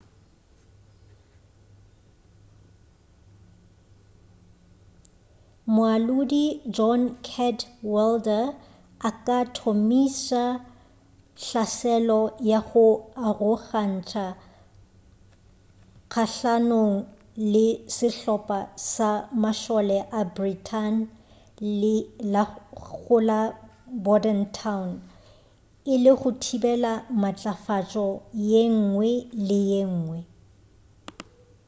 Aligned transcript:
moalodi 5.75 6.45
john 6.75 7.01
cadwalder 7.27 8.45
a 8.99 9.11
ka 9.25 9.37
thomiša 9.55 10.43
hlaselo 11.43 12.21
ya 12.49 12.59
go 12.69 12.85
arogantša 13.27 14.25
kgahlanong 16.11 16.95
le 17.53 17.67
sehlopa 17.95 18.59
sa 18.91 19.09
mašole 19.43 19.97
a 20.19 20.21
britain 20.35 20.95
go 22.95 23.17
la 23.29 23.41
bordentown 24.03 24.89
e 25.93 25.95
le 26.03 26.11
go 26.19 26.29
thibela 26.43 26.93
matlafatšo 27.21 28.07
yengwe 28.51 29.09
le 29.47 29.57
yengwe 29.71 30.19